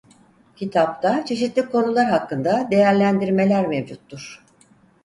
Kitapta 0.55 1.25
çeşitli 1.25 1.65
konular 1.69 2.05
hakkında 2.09 2.67
değerlendirmeler 2.71 3.67
mevcuttur. 3.67 4.43